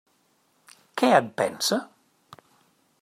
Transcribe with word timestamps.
Què 1.01 1.09
en 1.17 1.29
pensa? 1.41 1.81